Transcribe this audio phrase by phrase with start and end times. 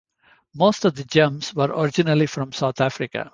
[0.55, 3.29] Most of the gems were originally from South Africa.